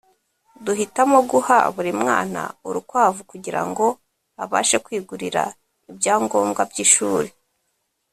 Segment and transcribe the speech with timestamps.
[0.65, 3.85] duhitamo guha buri mwana urukwavu kugira ngo
[4.43, 5.43] abashe kwigurira
[5.89, 7.29] ibyangombwa by’ishuri